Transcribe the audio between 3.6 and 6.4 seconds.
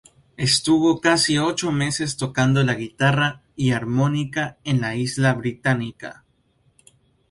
armónica en la isla británica.